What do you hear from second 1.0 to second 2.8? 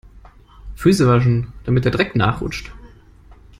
waschen, damit der Dreck nachrutscht.